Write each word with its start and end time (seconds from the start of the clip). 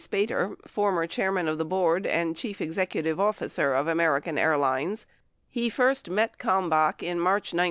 Spater, 0.03 0.55
former 0.67 1.05
chair 1.05 1.31
man 1.31 1.47
of 1.47 1.59
the 1.59 1.63
board 1.63 2.07
and 2.07 2.35
chief 2.35 2.59
executive 2.59 3.19
officer 3.19 3.75
of 3.75 3.87
American 3.87 4.35
Airlines, 4.35 5.05
he 5.47 5.69
first 5.69 6.09
met 6.09 6.39
Kalmbach 6.39 7.03
in 7.03 7.19
March 7.19 7.53
1971. 7.53 7.59